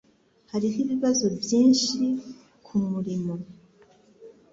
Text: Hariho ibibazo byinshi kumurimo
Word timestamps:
Hariho 0.51 0.77
ibibazo 0.85 1.25
byinshi 1.41 1.99
kumurimo 2.65 3.33